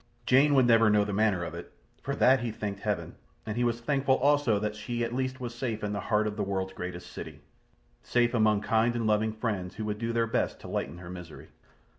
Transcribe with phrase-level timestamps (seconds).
[0.25, 1.73] Jane would never know the manner of it.
[2.01, 5.53] For that he thanked Heaven; and he was thankful also that she at least was
[5.53, 7.41] safe in the heart of the world's greatest city.
[8.01, 11.49] Safe among kind and loving friends who would do their best to lighten her misery.